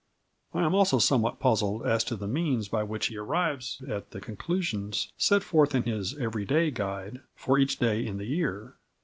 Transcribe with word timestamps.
I 0.51 0.63
am 0.63 0.73
also 0.73 0.97
somewhat 0.97 1.39
puzzled 1.39 1.85
as 1.85 2.03
to 2.05 2.15
the 2.15 2.25
means 2.27 2.67
by 2.67 2.81
which 2.81 3.05
he 3.05 3.17
arrives 3.17 3.83
at 3.87 4.09
the 4.09 4.19
conclusions 4.19 5.13
set 5.15 5.43
forth 5.43 5.75
in 5.75 5.83
his 5.83 6.17
"every 6.17 6.43
day" 6.43 6.71
guide 6.71 7.21
for 7.35 7.59
each 7.59 7.77
day 7.77 8.03
in 8.03 8.17
the 8.17 8.25
year. 8.25 8.77